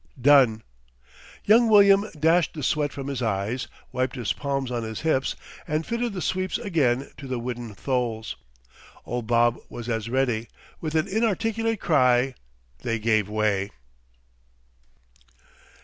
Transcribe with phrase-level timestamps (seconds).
[0.19, 0.63] "Done!"
[1.45, 5.35] Young William dashed the sweat from his eyes, wiped his palms on his hips,
[5.67, 8.35] and fitted the sweeps again to the wooden tholes.
[9.05, 10.47] Old Bob was as ready.
[10.79, 12.33] With an inarticulate cry
[12.81, 13.69] they gave way.